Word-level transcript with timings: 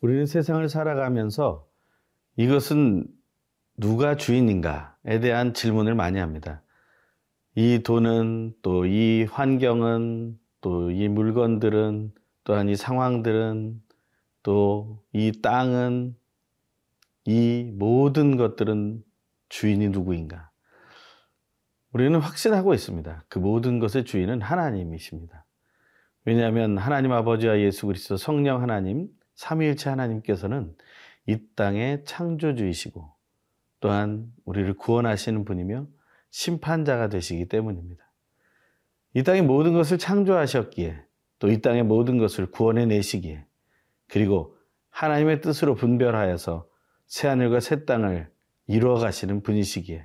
우리는 0.00 0.26
세상을 0.26 0.68
살아가면서 0.68 1.66
이것은 2.36 3.06
누가 3.76 4.16
주인인가에 4.16 5.20
대한 5.20 5.54
질문을 5.54 5.94
많이 5.94 6.18
합니다. 6.18 6.62
이 7.54 7.80
돈은 7.84 8.54
또 8.62 8.86
이 8.86 9.26
환경은 9.30 10.38
또 10.60 10.90
이 10.90 11.08
물건들은 11.08 12.12
또한 12.44 12.68
이 12.68 12.76
상황들은 12.76 13.82
또 14.42 15.02
이 15.12 15.32
땅은 15.42 16.16
이 17.24 17.70
모든 17.74 18.36
것들은 18.36 19.02
주인이 19.48 19.88
누구인가? 19.88 20.50
우리는 21.92 22.18
확신하고 22.20 22.74
있습니다. 22.74 23.24
그 23.28 23.38
모든 23.38 23.78
것의 23.80 24.04
주인은 24.04 24.40
하나님이십니다. 24.42 25.44
왜냐하면 26.24 26.78
하나님 26.78 27.12
아버지와 27.12 27.58
예수 27.60 27.86
그리스도 27.86 28.16
성령 28.16 28.62
하나님 28.62 29.08
삼위일체 29.38 29.88
하나님께서는 29.88 30.76
이 31.26 31.38
땅의 31.54 32.04
창조주이시고 32.04 33.08
또한 33.78 34.32
우리를 34.44 34.74
구원하시는 34.74 35.44
분이며 35.44 35.86
심판자가 36.30 37.08
되시기 37.08 37.46
때문입니다. 37.46 38.04
이 39.14 39.22
땅의 39.22 39.42
모든 39.42 39.74
것을 39.74 39.96
창조하셨기에 39.96 41.04
또 41.38 41.48
이 41.48 41.60
땅의 41.62 41.84
모든 41.84 42.18
것을 42.18 42.50
구원해 42.50 42.84
내시기에 42.86 43.44
그리고 44.08 44.56
하나님의 44.90 45.40
뜻으로 45.40 45.76
분별하여서 45.76 46.68
새하늘과 47.06 47.60
새 47.60 47.84
땅을 47.84 48.28
이루어 48.66 48.98
가시는 48.98 49.44
분이시기에 49.44 50.04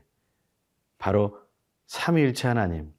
바로 0.99 1.39
삼위일체 1.87 2.47
하나님, 2.47 2.93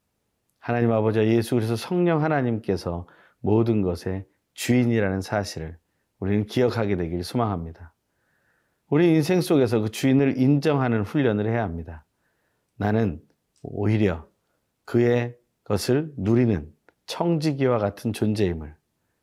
하나님 0.58 0.90
아버지와 0.90 1.26
예수 1.26 1.54
그리스도 1.54 1.76
성령 1.76 2.24
하나님께서 2.24 3.06
모든 3.38 3.82
것의 3.82 4.26
주인이라는 4.54 5.20
사실을 5.20 5.78
우리는 6.18 6.46
기억하게 6.46 6.96
되길 6.96 7.24
소망합니다. 7.24 7.94
우리 8.88 9.14
인생 9.14 9.40
속에서 9.40 9.80
그 9.80 9.90
주인을 9.90 10.38
인정하는 10.38 11.02
훈련을 11.02 11.46
해야 11.46 11.62
합니다. 11.62 12.04
나는 12.76 13.20
오히려 13.62 14.28
그의 14.84 15.36
것을 15.64 16.12
누리는 16.16 16.70
청지기와 17.06 17.78
같은 17.78 18.12
존재임을 18.12 18.74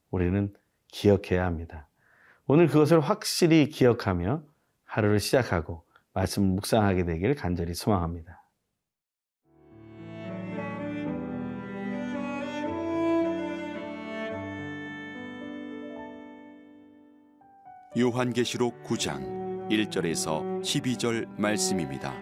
우리는 0.10 0.54
기억해야 0.88 1.46
합니다. 1.46 1.88
오늘 2.48 2.68
그것을 2.68 3.00
확실히 3.00 3.70
기억하며 3.70 4.44
하루를 4.84 5.20
시작하고 5.20 5.86
말씀을 6.14 6.50
묵상하게 6.50 7.06
되길 7.06 7.36
간절히 7.36 7.74
소망합니다. 7.74 8.41
요한계시록 17.98 18.84
9장 18.86 19.68
1절에서 19.70 20.62
12절 20.62 21.28
말씀입니다. 21.38 22.16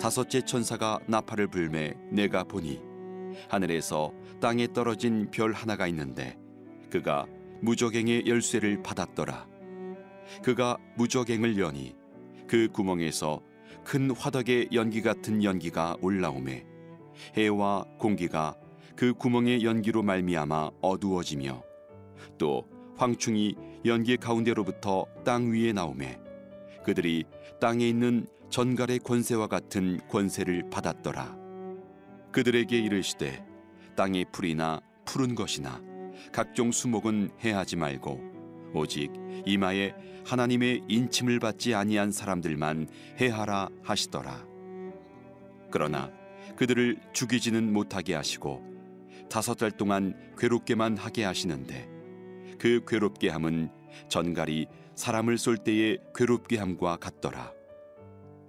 다섯째 0.00 0.40
천사가 0.40 0.98
나팔을 1.06 1.46
불매 1.46 1.94
내가 2.10 2.42
보니 2.42 2.80
하늘에서 3.48 4.12
땅에 4.40 4.66
떨어진 4.72 5.30
별 5.30 5.52
하나가 5.52 5.86
있는데 5.86 6.36
그가 6.90 7.26
무적행의 7.60 8.26
열쇠를 8.26 8.82
받았더라. 8.82 9.46
그가 10.42 10.76
무적행을 10.96 11.56
여니 11.56 11.94
그 12.48 12.66
구멍에서 12.66 13.40
큰 13.84 14.10
화덕의 14.10 14.70
연기 14.72 15.02
같은 15.02 15.44
연기가 15.44 15.96
올라오매 16.02 16.64
해와 17.36 17.84
공기가 17.96 18.56
그 18.96 19.14
구멍의 19.14 19.62
연기로 19.62 20.02
말미암아 20.02 20.72
어두워지며 20.80 21.62
또 22.38 22.66
황충이 22.98 23.54
연기 23.86 24.16
가운데로부터 24.16 25.06
땅 25.24 25.52
위에 25.52 25.72
나오매 25.72 26.18
그들이 26.84 27.24
땅에 27.60 27.88
있는 27.88 28.26
전갈의 28.50 29.00
권세와 29.00 29.46
같은 29.46 30.00
권세를 30.08 30.68
받았더라. 30.70 31.36
그들에게 32.32 32.76
이르시되 32.76 33.44
땅의 33.96 34.26
풀이나 34.32 34.80
푸른 35.04 35.34
것이나 35.34 35.80
각종 36.32 36.72
수목은 36.72 37.30
해하지 37.42 37.76
말고 37.76 38.20
오직 38.74 39.12
이마에 39.46 39.94
하나님의 40.26 40.82
인침을 40.88 41.38
받지 41.38 41.74
아니한 41.74 42.10
사람들만 42.10 42.88
해하라 43.20 43.68
하시더라. 43.82 44.44
그러나 45.70 46.10
그들을 46.56 46.98
죽이지는 47.12 47.72
못하게 47.72 48.14
하시고 48.14 48.62
다섯 49.30 49.54
달 49.54 49.70
동안 49.70 50.14
괴롭게만 50.36 50.96
하게 50.96 51.24
하시는데 51.24 51.97
그 52.58 52.84
괴롭게 52.86 53.28
함은 53.28 53.70
전갈이 54.08 54.66
사람을 54.94 55.38
쏠 55.38 55.56
때의 55.56 55.98
괴롭게 56.14 56.58
함과 56.58 56.96
같더라. 56.96 57.52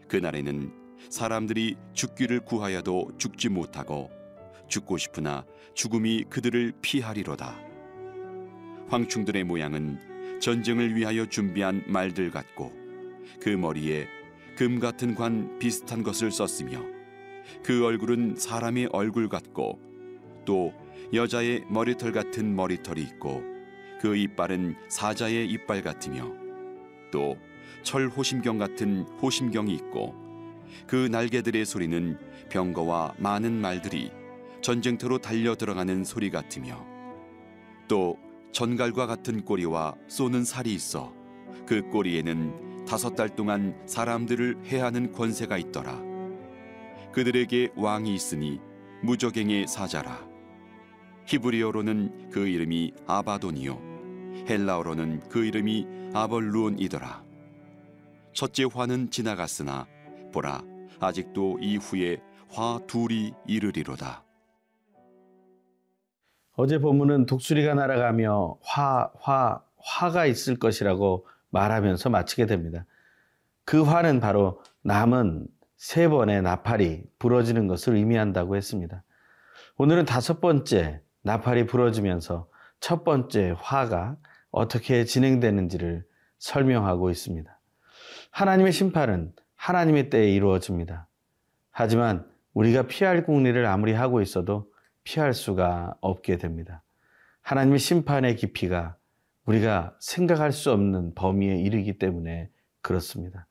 그날에는 0.07 0.73
사람들이 1.09 1.75
죽기를 1.93 2.41
구하여도 2.41 3.11
죽지 3.17 3.49
못하고 3.49 4.11
죽고 4.67 4.97
싶으나 4.97 5.45
죽음이 5.73 6.25
그들을 6.29 6.73
피하리로다. 6.81 7.55
황충들의 8.89 9.43
모양은 9.43 10.39
전쟁을 10.39 10.95
위하여 10.95 11.25
준비한 11.27 11.83
말들 11.87 12.31
같고 12.31 12.73
그 13.41 13.49
머리에 13.49 14.07
금 14.57 14.79
같은 14.79 15.15
관 15.15 15.57
비슷한 15.59 16.03
것을 16.03 16.31
썼으며 16.31 16.83
그 17.63 17.85
얼굴은 17.85 18.35
사람의 18.37 18.89
얼굴 18.91 19.29
같고 19.29 19.79
또 20.45 20.73
여자의 21.13 21.63
머리털 21.69 22.11
같은 22.11 22.55
머리털이 22.55 23.01
있고 23.01 23.43
그 23.99 24.15
이빨은 24.15 24.75
사자의 24.87 25.49
이빨 25.49 25.81
같으며 25.81 26.31
또 27.11 27.37
철 27.83 28.07
호심경 28.07 28.57
같은 28.57 29.01
호심경이 29.21 29.73
있고 29.73 30.15
그 30.85 31.07
날개들의 31.11 31.65
소리는 31.65 32.19
병거와 32.49 33.15
많은 33.17 33.53
말들이 33.53 34.11
전쟁터로 34.61 35.19
달려 35.19 35.55
들어가는 35.55 36.03
소리 36.03 36.29
같으며 36.29 36.85
또 37.87 38.17
전갈과 38.51 39.07
같은 39.07 39.43
꼬리와 39.45 39.95
쏘는 40.07 40.43
살이 40.43 40.73
있어 40.73 41.13
그 41.65 41.81
꼬리에는 41.89 42.85
다섯 42.85 43.15
달 43.15 43.29
동안 43.29 43.75
사람들을 43.85 44.65
해하는 44.65 45.11
권세가 45.11 45.57
있더라. 45.57 46.01
그들에게 47.11 47.69
왕이 47.75 48.13
있으니 48.13 48.59
무적행의 49.03 49.67
사자라. 49.67 50.27
히브리어로는 51.25 52.29
그 52.31 52.47
이름이 52.47 52.93
아바돈이요 53.05 53.88
헬라어로는 54.49 55.29
그 55.29 55.45
이름이 55.45 56.11
아벌루온이더라. 56.13 57.23
첫째 58.33 58.65
화는 58.73 59.11
지나갔으나 59.11 59.85
보라 60.33 60.63
아직도 60.99 61.59
이후에 61.61 62.21
화 62.49 62.79
둘이 62.87 63.33
이르리로다. 63.45 64.23
어제 66.53 66.79
본문은 66.79 67.27
독수리가 67.27 67.75
날아가며 67.75 68.57
화, 68.63 69.11
화, 69.19 69.61
화가 69.77 70.25
있을 70.25 70.57
것이라고 70.57 71.27
말하면서 71.51 72.09
마치게 72.09 72.47
됩니다. 72.47 72.85
그 73.65 73.83
화는 73.83 74.19
바로 74.19 74.61
남은 74.81 75.47
세 75.77 76.09
번의 76.09 76.41
나팔이 76.41 77.03
부러지는 77.19 77.67
것을 77.67 77.95
의미한다고 77.95 78.55
했습니다. 78.55 79.03
오늘은 79.77 80.05
다섯 80.05 80.41
번째 80.41 81.01
나팔이 81.21 81.67
부러지면서 81.67 82.49
첫 82.79 83.03
번째 83.03 83.55
화가 83.57 84.17
어떻게 84.51 85.05
진행되는지를 85.05 86.05
설명하고 86.37 87.09
있습니다. 87.09 87.59
하나님의 88.31 88.71
심판은 88.71 89.33
하나님의 89.55 90.09
때에 90.09 90.31
이루어집니다. 90.31 91.07
하지만 91.71 92.25
우리가 92.53 92.87
피할 92.87 93.25
궁리를 93.25 93.65
아무리 93.65 93.93
하고 93.93 94.21
있어도 94.21 94.71
피할 95.03 95.33
수가 95.33 95.95
없게 96.01 96.37
됩니다. 96.37 96.83
하나님의 97.41 97.79
심판의 97.79 98.35
깊이가 98.35 98.95
우리가 99.45 99.95
생각할 99.99 100.51
수 100.51 100.71
없는 100.71 101.15
범위에 101.15 101.57
이르기 101.57 101.97
때문에 101.97 102.49
그렇습니다. 102.81 103.47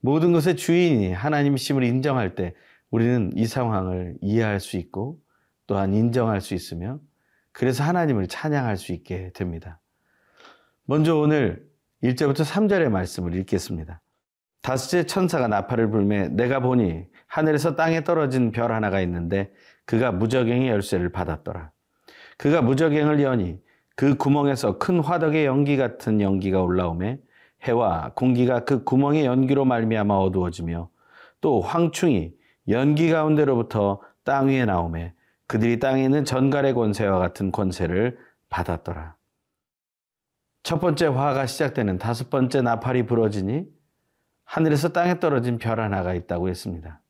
모든 0.00 0.32
것의 0.32 0.56
주인이 0.56 1.12
하나님이심을 1.12 1.82
인정할 1.84 2.34
때 2.34 2.54
우리는 2.90 3.32
이 3.36 3.46
상황을 3.46 4.16
이해할 4.20 4.60
수 4.60 4.76
있고 4.76 5.18
또한 5.66 5.92
인정할 5.92 6.40
수 6.40 6.54
있으며 6.54 7.00
그래서 7.52 7.84
하나님을 7.84 8.28
찬양할 8.28 8.76
수 8.76 8.92
있게 8.92 9.32
됩니다. 9.32 9.80
먼저 10.84 11.16
오늘 11.16 11.64
1절부터 12.02 12.44
3절의 12.44 12.90
말씀을 12.90 13.36
읽겠습니다. 13.36 14.02
다섯째 14.62 15.06
천사가 15.06 15.46
나팔을 15.46 15.90
불매 15.90 16.28
내가 16.28 16.58
보니 16.58 17.04
하늘에서 17.28 17.76
땅에 17.76 18.02
떨어진 18.02 18.50
별 18.50 18.72
하나가 18.72 19.00
있는데 19.00 19.52
그가 19.84 20.10
무적행의 20.10 20.68
열쇠를 20.68 21.10
받았더라. 21.12 21.70
그가 22.36 22.62
무적행을 22.62 23.22
여니 23.22 23.60
그 23.94 24.16
구멍에서 24.16 24.78
큰 24.78 24.98
화덕의 24.98 25.46
연기 25.46 25.76
같은 25.76 26.20
연기가 26.20 26.62
올라오매 26.62 27.20
해와 27.62 28.12
공기가 28.16 28.64
그 28.64 28.82
구멍의 28.82 29.24
연기로 29.24 29.64
말미암아 29.64 30.16
어두워지며 30.16 30.90
또 31.40 31.60
황충이 31.60 32.32
연기 32.68 33.10
가운데로부터 33.10 34.00
땅 34.24 34.48
위에 34.48 34.64
나오매 34.64 35.14
그들이 35.46 35.78
땅에 35.78 36.02
있는 36.04 36.24
전갈의 36.24 36.74
권세와 36.74 37.18
같은 37.20 37.52
권세를 37.52 38.18
받았더라. 38.48 39.14
첫 40.62 40.78
번째 40.78 41.06
화가 41.06 41.46
시작되는 41.46 41.98
다섯 41.98 42.30
번째 42.30 42.62
나팔이 42.62 43.06
부러지니 43.06 43.66
하늘에서 44.44 44.90
땅에 44.90 45.18
떨어진 45.18 45.58
별 45.58 45.80
하나가 45.80 46.14
있다고 46.14 46.48
했습니다. 46.48 47.00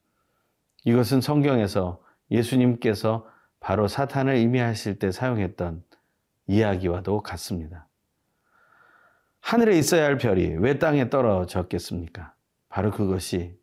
이것은 0.84 1.20
성경에서 1.20 2.02
예수님께서 2.31 3.28
바로 3.60 3.88
사탄을 3.88 4.34
의미하실 4.34 4.99
때 4.99 5.12
사용했던 5.12 5.84
이야기와도 6.46 7.22
같습니다. 7.22 7.88
하늘에 9.40 9.76
있어야 9.78 10.05
할 10.05 10.19
별이 10.19 10.56
왜 10.58 10.78
땅에 10.78 11.10
떨어졌겠습니까? 11.10 12.34
바로 12.69 12.90
그것이 12.90 13.58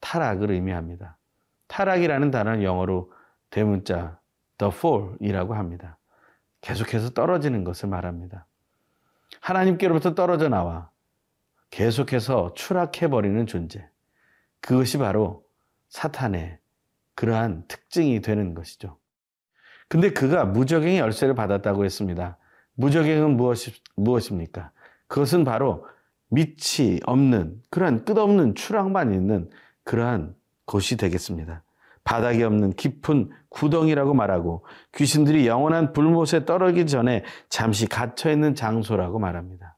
타락을 0.00 0.50
의미합니다. 0.52 1.18
타락이라는 1.66 2.30
단어는 2.30 2.62
영어로 2.62 3.12
대문자 3.50 4.20
the 4.58 4.72
fall이라고 4.72 5.54
합니다. 5.54 5.98
계속해서 6.60 7.10
떨어지는 7.10 7.64
것을 7.64 7.88
말합니다. 7.88 8.46
하나님께로부터 9.40 10.14
떨어져 10.14 10.48
나와 10.48 10.90
계속해서 11.70 12.54
추락해버리는 12.54 13.46
존재. 13.46 13.88
그것이 14.60 14.98
바로 14.98 15.44
사탄의 15.88 16.58
그러한 17.14 17.64
특징이 17.68 18.20
되는 18.20 18.54
것이죠. 18.54 18.98
근데 19.88 20.10
그가 20.10 20.44
무적행의 20.44 20.98
열쇠를 20.98 21.34
받았다고 21.34 21.84
했습니다. 21.84 22.38
무적행은 22.74 23.36
무엇이, 23.36 23.72
무엇입니까? 23.94 24.72
그것은 25.06 25.44
바로 25.44 25.86
밑이 26.28 27.00
없는 27.04 27.62
그러한 27.70 28.04
끝없는 28.04 28.54
추락만 28.54 29.14
있는 29.14 29.50
그러한 29.84 30.34
곳이 30.64 30.96
되겠습니다. 30.96 31.62
바닥이 32.06 32.44
없는 32.44 32.74
깊은 32.74 33.30
구덩이라고 33.48 34.14
말하고 34.14 34.64
귀신들이 34.94 35.48
영원한 35.48 35.92
불못에 35.92 36.44
떨어지기 36.46 36.86
전에 36.86 37.24
잠시 37.48 37.88
갇혀 37.88 38.30
있는 38.30 38.54
장소라고 38.54 39.18
말합니다. 39.18 39.76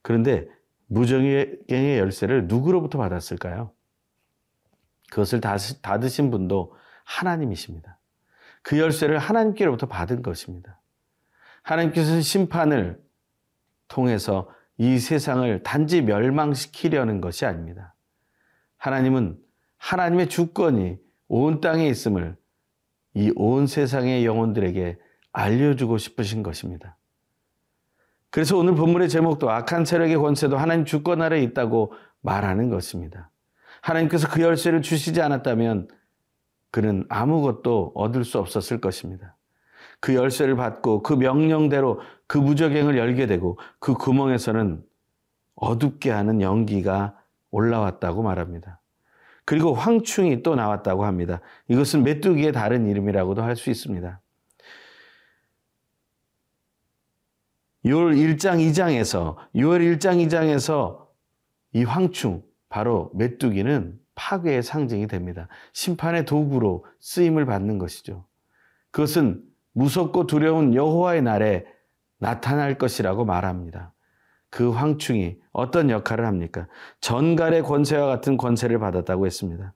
그런데 0.00 0.48
무정의 0.86 1.58
열쇠를 1.68 2.46
누구로부터 2.46 2.96
받았을까요? 2.96 3.70
그것을 5.10 5.42
닫으신 5.82 6.30
분도 6.30 6.74
하나님이십니다. 7.04 7.98
그 8.62 8.78
열쇠를 8.78 9.18
하나님께로부터 9.18 9.86
받은 9.88 10.22
것입니다. 10.22 10.80
하나님께서는 11.62 12.22
심판을 12.22 12.98
통해서 13.88 14.50
이 14.78 14.98
세상을 14.98 15.62
단지 15.62 16.00
멸망시키려는 16.00 17.20
것이 17.20 17.44
아닙니다. 17.44 17.94
하나님은 18.78 19.38
하나님의 19.76 20.28
주권이 20.30 21.04
온 21.28 21.60
땅에 21.60 21.88
있음을 21.88 22.36
이 23.14 23.32
온 23.34 23.66
세상의 23.66 24.26
영혼들에게 24.26 24.98
알려주고 25.32 25.98
싶으신 25.98 26.42
것입니다. 26.42 26.96
그래서 28.30 28.58
오늘 28.58 28.74
본문의 28.74 29.08
제목도 29.08 29.50
악한 29.50 29.86
세력의 29.86 30.16
권세도 30.18 30.56
하나님 30.58 30.84
주권 30.84 31.22
아래 31.22 31.40
있다고 31.42 31.94
말하는 32.20 32.68
것입니다. 32.68 33.30
하나님께서 33.80 34.28
그 34.28 34.42
열쇠를 34.42 34.82
주시지 34.82 35.22
않았다면 35.22 35.88
그는 36.70 37.06
아무것도 37.08 37.92
얻을 37.94 38.24
수 38.24 38.38
없었을 38.38 38.80
것입니다. 38.80 39.36
그 40.00 40.14
열쇠를 40.14 40.56
받고 40.56 41.02
그 41.02 41.14
명령대로 41.14 42.00
그 42.26 42.36
무적행을 42.36 42.98
열게 42.98 43.26
되고 43.26 43.58
그 43.78 43.94
구멍에서는 43.94 44.84
어둡게 45.54 46.10
하는 46.10 46.42
연기가 46.42 47.18
올라왔다고 47.50 48.22
말합니다. 48.22 48.80
그리고 49.46 49.72
황충이 49.72 50.42
또 50.42 50.56
나왔다고 50.56 51.06
합니다. 51.06 51.40
이것은 51.68 52.02
메뚜기의 52.02 52.52
다른 52.52 52.86
이름이라고도 52.86 53.42
할 53.42 53.56
수 53.56 53.70
있습니다. 53.70 54.20
6월 57.84 58.16
1장 58.16 58.58
2장에서 58.68 59.36
6월 59.54 59.98
1장 59.98 60.26
2장에서 60.26 61.06
이 61.72 61.84
황충 61.84 62.42
바로 62.68 63.10
메뚜기는 63.14 63.98
파괴의 64.16 64.62
상징이 64.64 65.06
됩니다. 65.06 65.46
심판의 65.72 66.24
도구로 66.24 66.84
쓰임을 66.98 67.46
받는 67.46 67.78
것이죠. 67.78 68.26
그것은 68.90 69.44
무섭고 69.72 70.26
두려운 70.26 70.74
여호와의 70.74 71.22
날에 71.22 71.66
나타날 72.18 72.78
것이라고 72.78 73.24
말합니다. 73.24 73.92
그 74.50 74.70
황충이 74.70 75.38
어떤 75.52 75.90
역할을 75.90 76.26
합니까? 76.26 76.68
전갈의 77.00 77.62
권세와 77.62 78.06
같은 78.06 78.36
권세를 78.36 78.78
받았다고 78.78 79.26
했습니다. 79.26 79.74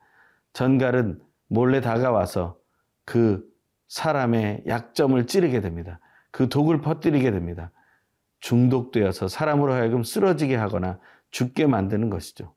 전갈은 0.53 1.21
몰래 1.49 1.81
다가와서 1.81 2.57
그 3.05 3.45
사람의 3.89 4.65
약점을 4.67 5.27
찌르게 5.27 5.61
됩니다. 5.61 5.99
그 6.31 6.49
독을 6.49 6.81
퍼뜨리게 6.81 7.31
됩니다. 7.33 7.73
중독되어서 8.41 9.29
사람으로 9.29 9.73
하여금 9.73 10.03
쓰러지게 10.03 10.57
하거나 10.57 10.99
죽게 11.31 11.67
만드는 11.67 12.09
것이죠. 12.09 12.55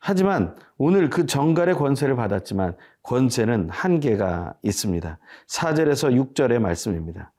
하지만 0.00 0.54
오늘 0.76 1.08
그 1.08 1.26
정갈의 1.26 1.74
권세를 1.76 2.16
받았지만 2.16 2.76
권세는 3.02 3.70
한계가 3.70 4.54
있습니다. 4.62 5.18
4절에서 5.48 6.34
6절의 6.34 6.58
말씀입니다. 6.58 7.32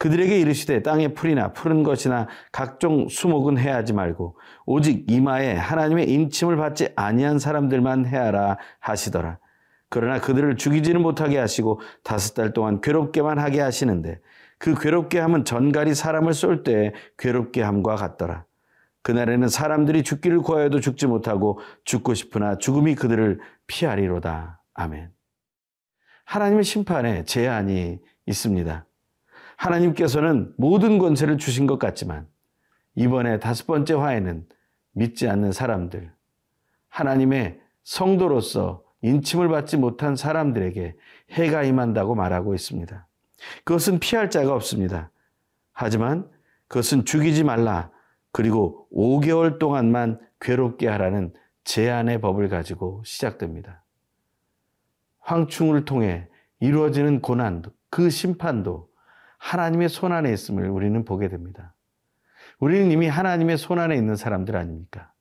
그들에게 0.00 0.40
이르시되 0.40 0.82
땅의 0.82 1.12
풀이나 1.12 1.52
푸른 1.52 1.82
것이나 1.82 2.26
각종 2.52 3.08
수목은 3.10 3.58
해하지 3.58 3.92
말고 3.92 4.34
오직 4.64 5.04
이마에 5.10 5.54
하나님의 5.54 6.10
인침을 6.10 6.56
받지 6.56 6.88
아니한 6.96 7.38
사람들만 7.38 8.06
해하라 8.06 8.56
하시더라. 8.78 9.38
그러나 9.90 10.18
그들을 10.18 10.56
죽이지는 10.56 11.02
못하게 11.02 11.36
하시고 11.36 11.82
다섯 12.02 12.32
달 12.32 12.54
동안 12.54 12.80
괴롭게만 12.80 13.38
하게 13.38 13.60
하시는데 13.60 14.20
그 14.56 14.74
괴롭게 14.74 15.18
함은 15.18 15.44
전갈이 15.44 15.94
사람을 15.94 16.32
쏠 16.32 16.62
때 16.62 16.94
괴롭게 17.18 17.60
함과 17.60 17.96
같더라. 17.96 18.46
그날에는 19.02 19.48
사람들이 19.48 20.02
죽기를 20.02 20.40
구하여도 20.40 20.80
죽지 20.80 21.08
못하고 21.08 21.60
죽고 21.84 22.14
싶으나 22.14 22.56
죽음이 22.56 22.94
그들을 22.94 23.38
피하리로다. 23.66 24.62
아멘. 24.72 25.10
하나님의 26.24 26.64
심판에 26.64 27.24
제한이 27.24 27.98
있습니다. 28.24 28.86
하나님께서는 29.60 30.54
모든 30.56 30.98
권세를 30.98 31.36
주신 31.36 31.66
것 31.66 31.78
같지만 31.78 32.26
이번에 32.94 33.38
다섯 33.40 33.66
번째 33.66 33.94
화에는 33.94 34.46
믿지 34.92 35.28
않는 35.28 35.52
사람들, 35.52 36.10
하나님의 36.88 37.60
성도로서 37.84 38.82
인침을 39.02 39.48
받지 39.48 39.76
못한 39.76 40.16
사람들에게 40.16 40.96
해가 41.32 41.62
임한다고 41.64 42.14
말하고 42.14 42.54
있습니다. 42.54 43.06
그것은 43.64 43.98
피할 43.98 44.30
자가 44.30 44.54
없습니다. 44.54 45.10
하지만 45.72 46.28
그것은 46.68 47.04
죽이지 47.04 47.44
말라. 47.44 47.90
그리고 48.32 48.88
5개월 48.92 49.58
동안만 49.58 50.20
괴롭게 50.40 50.88
하라는 50.88 51.34
제한의 51.64 52.20
법을 52.20 52.48
가지고 52.48 53.02
시작됩니다. 53.04 53.84
황충을 55.18 55.84
통해 55.84 56.28
이루어지는 56.60 57.20
고난도, 57.20 57.72
그 57.90 58.08
심판도 58.08 58.89
하나님의 59.40 59.88
손 59.88 60.12
안에 60.12 60.32
있음을 60.32 60.68
우리는 60.68 61.04
보게 61.04 61.28
됩니다. 61.28 61.74
우리는 62.58 62.90
이미 62.90 63.08
하나님의 63.08 63.56
손 63.58 63.78
안에 63.78 63.96
있는 63.96 64.14
사람들 64.14 64.54
아닙니까? 64.54 65.12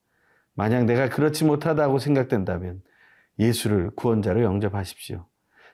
만약 0.54 0.84
내가 0.84 1.10
그렇지 1.10 1.46
못하다고 1.46 2.00
생각된다면 2.00 2.82
예수를 3.40 3.92
구원자로 3.92 4.44
영접하십시오. 4.44 5.26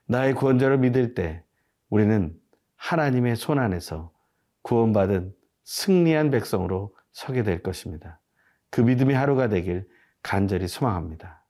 나의 0.06 0.36
구원자로 0.36 0.78
믿을 0.78 1.16
때 1.16 1.44
우리는 1.90 2.34
하나님의 2.76 3.36
손 3.36 3.58
안에서 3.58 4.12
구원받은 4.62 5.34
승리한 5.64 6.30
백성으로 6.30 6.96
서게 7.12 7.42
될 7.42 7.64
것입니다. 7.64 8.20
그 8.70 8.82
믿음의 8.82 9.16
하루가 9.16 9.50
되길 9.50 9.88
간절히 10.22 10.68
소망합니다. 10.68 11.45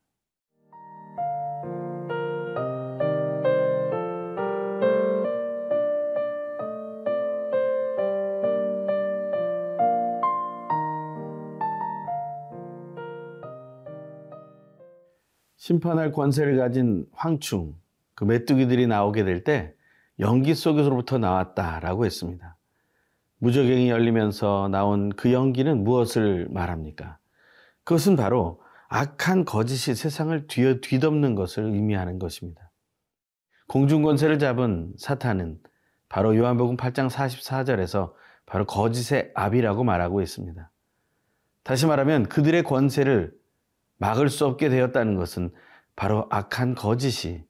심판할 15.65 16.11
권세를 16.11 16.57
가진 16.57 17.07
황충, 17.11 17.73
그 18.13 18.23
메뚜기들이 18.23 18.85
나오게 18.85 19.23
될 19.23 19.43
때 19.43 19.73
연기 20.19 20.53
속에서부터 20.53 21.17
나왔다라고 21.17 22.05
했습니다. 22.05 22.55
무적행이 23.39 23.89
열리면서 23.89 24.69
나온 24.71 25.09
그 25.09 25.33
연기는 25.33 25.83
무엇을 25.83 26.49
말합니까? 26.51 27.17
그것은 27.83 28.15
바로 28.15 28.61
악한 28.89 29.45
거짓이 29.45 29.95
세상을 29.95 30.45
뒤, 30.45 30.81
뒤덮는 30.81 31.33
것을 31.33 31.63
의미하는 31.63 32.19
것입니다. 32.19 32.69
공중권세를 33.67 34.37
잡은 34.37 34.93
사탄은 34.99 35.57
바로 36.09 36.37
요한복음 36.37 36.77
8장 36.77 37.09
44절에서 37.09 38.13
바로 38.45 38.65
거짓의 38.67 39.31
압이라고 39.33 39.83
말하고 39.83 40.21
있습니다. 40.21 40.69
다시 41.63 41.87
말하면 41.87 42.27
그들의 42.27 42.61
권세를 42.61 43.33
막을 43.97 44.29
수 44.29 44.45
없게 44.45 44.69
되었다는 44.69 45.15
것은 45.15 45.51
바로 45.95 46.27
악한 46.29 46.75
거짓이 46.75 47.43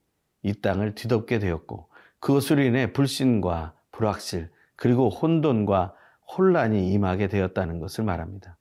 이 0.43 0.53
땅을 0.53 0.95
뒤덮게 0.95 1.39
되었고 1.39 1.89
그것으로 2.19 2.61
인해 2.61 2.93
불신과 2.93 3.73
불확실 3.91 4.49
그리고 4.75 5.09
혼돈과 5.09 5.93
혼란이 6.37 6.91
임하게 6.91 7.27
되었다는 7.27 7.79
것을 7.79 8.03
말합니다. 8.03 8.57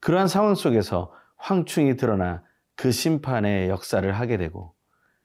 그러한 0.00 0.28
상황 0.28 0.54
속에서 0.54 1.12
황충이 1.36 1.96
드러나 1.96 2.42
그 2.76 2.92
심판의 2.92 3.68
역사를 3.68 4.10
하게 4.12 4.36
되고 4.36 4.74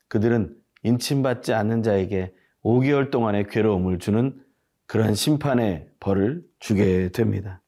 그들은 0.08 0.56
인침받지 0.84 1.54
않는 1.54 1.84
자에게 1.84 2.34
5개월 2.64 3.12
동안의 3.12 3.48
괴로움을 3.48 4.00
주는 4.00 4.40
그러한 4.88 5.16
심판의 5.16 5.90
벌을 6.00 6.44
주게 6.60 7.10
됩니다. 7.10 7.62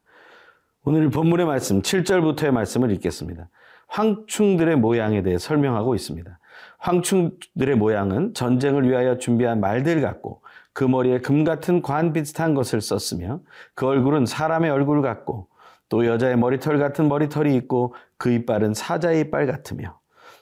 오늘 0.84 1.10
본문의 1.10 1.46
말씀 1.46 1.82
7절부터의 1.82 2.52
말씀을 2.52 2.92
읽겠습니다. 2.92 3.50
황충들의 3.88 4.76
모양에 4.78 5.22
대해 5.24 5.38
설명하고 5.38 5.96
있습니다. 5.96 6.40
황충들의 6.80 7.76
모양은 7.76 8.34
전쟁을 8.34 8.88
위하여 8.88 9.18
준비한 9.18 9.60
말들 9.60 10.02
같고 10.02 10.42
그 10.74 10.84
머리에 10.84 11.20
금 11.20 11.44
같은 11.44 11.82
관 11.82 12.14
비슷한 12.14 12.54
것을 12.54 12.82
썼으며 12.82 13.40
그 13.74 13.88
얼굴은 13.88 14.26
사람의 14.26 14.70
얼굴 14.70 15.02
같고 15.02 15.48
또 15.90 16.06
여자의 16.06 16.38
머리털 16.38 16.78
같은 16.78 17.08
머리털이 17.08 17.56
있고 17.56 17.96
그 18.18 18.32
이빨은 18.32 18.74
사자의 18.74 19.22
이빨 19.22 19.48
같으며 19.48 20.00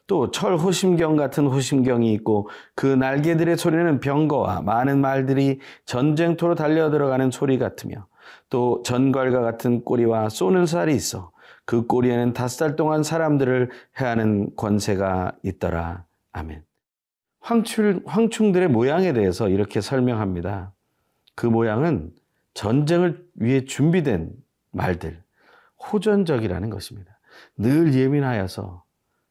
또 0.07 0.29
철 0.31 0.55
호심경 0.57 1.15
같은 1.15 1.47
호심경이 1.47 2.13
있고 2.13 2.49
그 2.75 2.85
날개들의 2.85 3.57
소리는 3.57 3.99
병거와 3.99 4.61
많은 4.61 5.01
말들이 5.01 5.59
전쟁터로 5.85 6.55
달려 6.55 6.91
들어가는 6.91 7.31
소리 7.31 7.57
같으며 7.57 8.05
또 8.49 8.83
전갈과 8.83 9.41
같은 9.41 9.83
꼬리와 9.83 10.29
쏘는 10.29 10.65
살이 10.65 10.93
있어 10.95 11.31
그 11.65 11.87
꼬리에는 11.87 12.33
다섯 12.33 12.57
달 12.59 12.75
동안 12.75 13.03
사람들을 13.03 13.71
해하는 13.99 14.55
권세가 14.55 15.37
있더라. 15.43 16.05
아멘. 16.31 16.63
황충, 17.39 18.01
황충들의 18.05 18.69
모양에 18.69 19.13
대해서 19.13 19.49
이렇게 19.49 19.81
설명합니다. 19.81 20.73
그 21.35 21.45
모양은 21.45 22.11
전쟁을 22.53 23.27
위해 23.35 23.65
준비된 23.65 24.31
말들, 24.71 25.21
호전적이라는 25.91 26.69
것입니다. 26.69 27.19
늘 27.57 27.93
예민하여서 27.93 28.83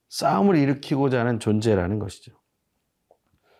싸움을 0.08 0.56
일으키고자 0.56 1.20
하는 1.20 1.40
존재라는 1.40 1.98
것이죠. 1.98 2.32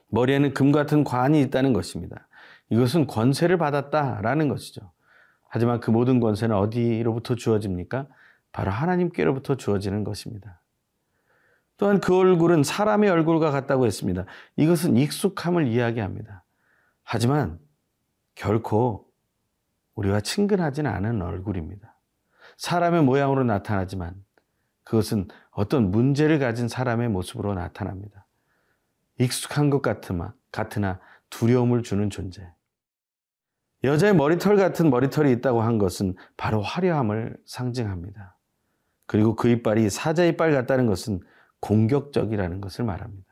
머리에는 0.09 0.55
금 0.55 0.71
같은 0.71 1.03
관이 1.03 1.41
있다는 1.41 1.73
것입니다. 1.73 2.29
이것은 2.71 3.07
권세를 3.07 3.59
받았다라는 3.59 4.49
것이죠. 4.49 4.93
하지만 5.49 5.81
그 5.81 5.91
모든 5.91 6.21
권세는 6.21 6.55
어디로부터 6.55 7.35
주어집니까? 7.35 8.07
바로 8.55 8.71
하나님께로부터 8.71 9.57
주어지는 9.57 10.05
것입니다. 10.05 10.63
또한 11.77 12.01
그 12.01 12.17
얼굴은 12.17 12.63
사람의 12.63 13.11
얼굴과 13.11 13.51
같다고 13.51 13.85
했습니다. 13.85 14.27
이것은 14.55 14.97
익숙함을 14.97 15.67
이야기합니다. 15.67 16.45
하지만 17.03 17.59
결코 18.37 19.09
우리와 19.97 20.21
친근하지는 20.21 20.89
않은 20.89 21.21
얼굴입니다. 21.21 21.99
사람의 22.57 23.03
모양으로 23.03 23.43
나타나지만 23.43 24.15
그것은 24.85 25.27
어떤 25.51 25.91
문제를 25.91 26.39
가진 26.39 26.69
사람의 26.69 27.09
모습으로 27.09 27.55
나타납니다. 27.55 28.25
익숙한 29.19 29.69
것 29.69 29.83
같으나 29.83 31.01
두려움을 31.29 31.83
주는 31.83 32.09
존재. 32.09 32.49
여자의 33.83 34.15
머리털 34.15 34.57
같은 34.57 34.91
머리털이 34.91 35.33
있다고 35.33 35.61
한 35.61 35.79
것은 35.79 36.15
바로 36.37 36.63
화려함을 36.63 37.37
상징합니다. 37.47 38.34
그리고 39.07 39.37
그 39.37 39.49
이빨이 39.49 39.91
사자 39.91 40.25
이빨 40.25 40.53
같다는 40.53 40.87
것은 40.87 41.21
공격적이라는 41.61 42.61
것을 42.61 42.85
말합니다. 42.85 43.27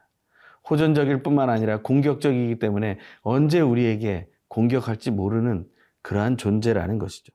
호전적일 0.69 1.23
뿐만 1.23 1.51
아니라 1.51 1.83
공격적이기 1.83 2.59
때문에 2.59 2.99
언제 3.23 3.61
우리에게 3.61 4.29
공격할지 4.49 5.11
모르는 5.11 5.67
그러한 6.03 6.37
존재라는 6.37 6.99
것이죠. 6.99 7.33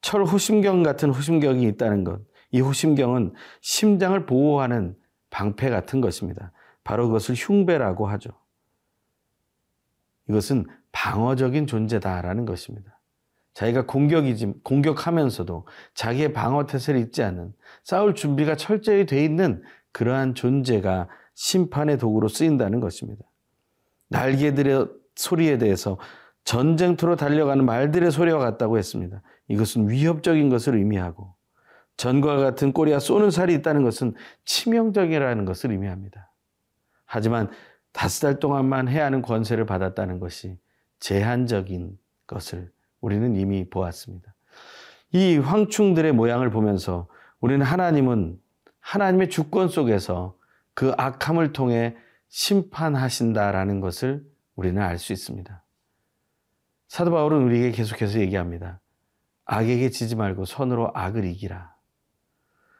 철 0.00 0.24
호심경 0.24 0.82
같은 0.82 1.10
호심경이 1.10 1.64
있다는 1.68 2.04
것. 2.04 2.20
이 2.50 2.60
호심경은 2.60 3.32
심장을 3.60 4.26
보호하는 4.26 4.96
방패 5.30 5.70
같은 5.70 6.00
것입니다. 6.00 6.52
바로 6.84 7.06
그것을 7.06 7.34
흉배라고 7.34 8.06
하죠. 8.08 8.30
이것은 10.28 10.66
방어적인 10.92 11.66
존재다라는 11.66 12.44
것입니다. 12.44 12.93
자기가 13.54 13.86
공격이지, 13.86 14.52
공격하면서도 14.64 15.66
자기의 15.94 16.32
방어 16.32 16.66
태세를 16.66 17.00
잊지 17.00 17.22
않는 17.22 17.52
싸울 17.84 18.14
준비가 18.14 18.56
철저히 18.56 19.06
돼 19.06 19.24
있는 19.24 19.62
그러한 19.92 20.34
존재가 20.34 21.08
심판의 21.34 21.98
도구로 21.98 22.28
쓰인다는 22.28 22.80
것입니다. 22.80 23.24
날개들의 24.08 24.88
소리에 25.14 25.58
대해서 25.58 25.98
전쟁터로 26.44 27.16
달려가는 27.16 27.64
말들의 27.64 28.10
소리와 28.10 28.38
같다고 28.38 28.76
했습니다. 28.76 29.22
이것은 29.48 29.88
위협적인 29.88 30.50
것을 30.50 30.76
의미하고 30.76 31.34
전과 31.96 32.36
같은 32.38 32.72
꼬리와 32.72 32.98
쏘는 32.98 33.30
살이 33.30 33.54
있다는 33.54 33.82
것은 33.82 34.14
치명적이라는 34.44 35.44
것을 35.44 35.70
의미합니다. 35.70 36.32
하지만 37.06 37.50
다섯 37.92 38.26
달 38.26 38.40
동안만 38.40 38.88
해야 38.88 39.04
하는 39.06 39.22
권세를 39.22 39.64
받았다는 39.64 40.18
것이 40.18 40.58
제한적인 40.98 41.96
것을 42.26 42.73
우리는 43.04 43.36
이미 43.36 43.68
보았습니다. 43.68 44.34
이 45.12 45.36
황충들의 45.36 46.12
모양을 46.12 46.50
보면서 46.50 47.06
우리는 47.38 47.64
하나님은 47.64 48.38
하나님의 48.80 49.28
주권 49.28 49.68
속에서 49.68 50.38
그 50.72 50.92
악함을 50.96 51.52
통해 51.52 51.96
심판하신다라는 52.28 53.80
것을 53.80 54.24
우리는 54.56 54.82
알 54.82 54.98
수 54.98 55.12
있습니다. 55.12 55.62
사도 56.88 57.10
바울은 57.10 57.42
우리에게 57.42 57.72
계속해서 57.72 58.20
얘기합니다. 58.20 58.80
악에게 59.44 59.90
지지 59.90 60.16
말고 60.16 60.46
선으로 60.46 60.90
악을 60.94 61.26
이기라. 61.26 61.74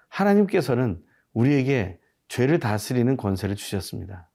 하나님께서는 0.09 1.03
우리에게 1.35 2.01
죄를 2.29 2.59
다스리는 2.61 3.15
권세를 3.19 3.57
주셨습니다. 3.57 4.31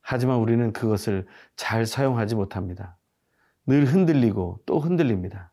하지만 0.00 0.38
우리는 0.38 0.72
그것을 0.72 1.26
잘 1.54 1.84
사용하지 1.84 2.34
못합니다. 2.34 2.97
늘 3.68 3.84
흔들리고 3.84 4.60
또 4.66 4.80
흔들립니다. 4.80 5.52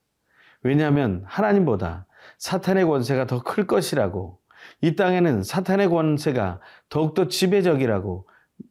왜냐하면 0.63 1.23
하나님보다 1.27 2.07
사탄의 2.39 2.85
권세가 2.85 3.27
더 3.27 3.43
클 3.43 3.67
것이라고 3.67 4.39
이 4.81 4.95
땅에는 4.95 5.43
사탄의 5.43 5.89
권세가 5.89 6.59
더욱더 6.89 7.27
지배적이라고 7.27 8.27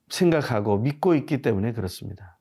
생각하고 0.09 0.79
믿고 0.79 1.15
있기 1.15 1.43
때문에 1.43 1.73
그렇습니다. 1.73 2.39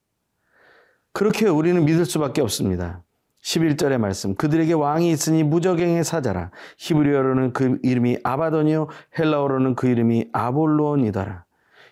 그렇게 1.11 1.47
우리는 1.47 1.83
믿을 1.85 2.05
수밖에 2.05 2.41
없습니다. 2.41 3.03
11절의 3.43 3.97
말씀 3.97 4.35
그들에게 4.35 4.73
왕이 4.73 5.11
있으니 5.11 5.43
무적행의 5.43 6.03
사자라 6.05 6.51
히브리어로는 6.77 7.51
그 7.51 7.77
이름이 7.83 8.19
아바돈이요 8.23 8.87
헬라어로는 9.19 9.75
그 9.75 9.87
이름이 9.87 10.29
아볼론이더라. 10.31 11.43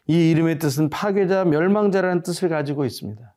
이 0.07 0.31
이름의 0.31 0.59
뜻은 0.59 0.89
파괴자 0.89 1.43
멸망자라는 1.45 2.23
뜻을 2.23 2.49
가지고 2.49 2.85
있습니다. 2.85 3.30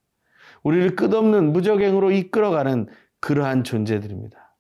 우리를 0.65 0.97
끝없는 0.97 1.53
무적행으로 1.53 2.11
이끌어가는 2.11 2.89
그러한 3.21 3.65
존재들입니다. 3.65 4.57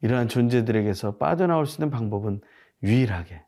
이러한 0.00 0.28
존재들에게서 0.28 1.16
빠져나올 1.18 1.66
수 1.66 1.76
있는 1.76 1.90
방법은 1.90 2.40
유일하게 2.82 3.44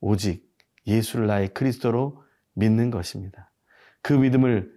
오직 0.00 0.48
예수를 0.86 1.26
나의 1.26 1.48
그리스도로 1.48 2.22
믿는 2.54 2.90
것입니다. 2.90 3.50
그 4.00 4.14
믿음을 4.14 4.72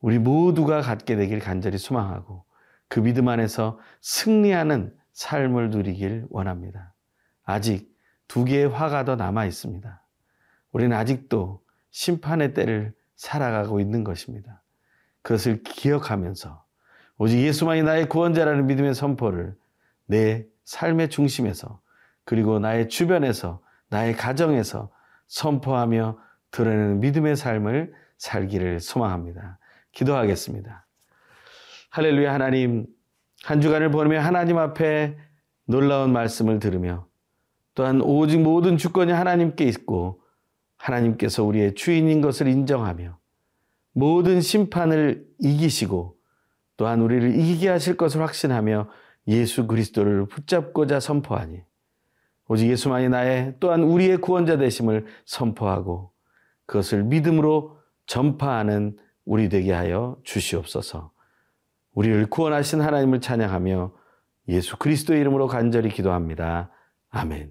우리 0.00 0.18
모두가 0.18 0.82
갖게 0.82 1.16
되길 1.16 1.40
간절히 1.40 1.78
소망하고 1.78 2.44
그 2.88 3.00
믿음 3.00 3.28
안에서 3.28 3.80
승리하는 4.00 4.94
삶을 5.12 5.70
누리길 5.70 6.26
원합니다. 6.30 6.94
아직 7.42 7.90
두 8.28 8.44
개의 8.44 8.68
화가 8.68 9.04
더 9.04 9.16
남아 9.16 9.46
있습니다. 9.46 10.02
우리는 10.72 10.96
아직도 10.96 11.64
심판의 11.90 12.54
때를 12.54 12.94
살아가고 13.16 13.80
있는 13.80 14.04
것입니다. 14.04 14.62
그것을 15.26 15.64
기억하면서 15.64 16.64
오직 17.18 17.40
예수만이 17.40 17.82
나의 17.82 18.08
구원자라는 18.08 18.68
믿음의 18.68 18.94
선포를 18.94 19.56
내 20.06 20.46
삶의 20.64 21.10
중심에서 21.10 21.80
그리고 22.24 22.60
나의 22.60 22.88
주변에서 22.88 23.60
나의 23.88 24.14
가정에서 24.14 24.92
선포하며 25.26 26.18
드러내는 26.52 27.00
믿음의 27.00 27.34
삶을 27.34 27.92
살기를 28.18 28.78
소망합니다. 28.78 29.58
기도하겠습니다. 29.90 30.86
할렐루야 31.90 32.32
하나님 32.32 32.86
한 33.42 33.60
주간을 33.60 33.90
보내며 33.90 34.20
하나님 34.20 34.58
앞에 34.58 35.18
놀라운 35.64 36.12
말씀을 36.12 36.60
들으며 36.60 37.08
또한 37.74 38.00
오직 38.00 38.40
모든 38.40 38.76
주권이 38.76 39.10
하나님께 39.10 39.64
있고 39.64 40.22
하나님께서 40.76 41.42
우리의 41.42 41.74
주인인 41.74 42.20
것을 42.20 42.46
인정하며 42.46 43.18
모든 43.96 44.42
심판을 44.42 45.26
이기시고 45.38 46.18
또한 46.76 47.00
우리를 47.00 47.34
이기게 47.34 47.70
하실 47.70 47.96
것을 47.96 48.20
확신하며 48.20 48.90
예수 49.28 49.66
그리스도를 49.66 50.26
붙잡고자 50.26 51.00
선포하니 51.00 51.62
오직 52.46 52.68
예수만이 52.68 53.08
나의 53.08 53.54
또한 53.58 53.82
우리의 53.82 54.18
구원자 54.18 54.58
되심을 54.58 55.06
선포하고 55.24 56.12
그것을 56.66 57.04
믿음으로 57.04 57.78
전파하는 58.04 58.98
우리 59.24 59.48
되게 59.48 59.72
하여 59.72 60.18
주시옵소서. 60.24 61.10
우리를 61.94 62.26
구원하신 62.26 62.82
하나님을 62.82 63.22
찬양하며 63.22 63.92
예수 64.48 64.76
그리스도의 64.76 65.22
이름으로 65.22 65.46
간절히 65.46 65.88
기도합니다. 65.88 66.70
아멘. 67.08 67.50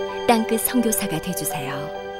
땅끝 0.31 0.61
성교사가 0.61 1.19
되주세요 1.19 2.10